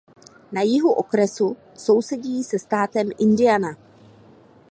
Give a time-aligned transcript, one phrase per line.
[0.51, 3.77] Na jihu okresu sousedí se státem Indiana.